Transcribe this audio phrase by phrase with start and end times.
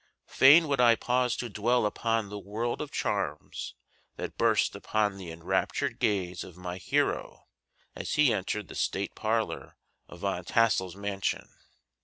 [0.25, 3.75] Fain would I pause to dwell upon the world of charms
[4.15, 7.45] that burst upon the enraptured gaze of my hero
[7.95, 9.77] as he entered the state parlor
[10.07, 11.49] of Van Tassel's mansion.